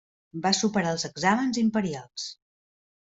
Va 0.45 0.51
superar 0.59 0.93
els 0.95 1.05
exàmens 1.09 1.61
imperials. 1.65 2.27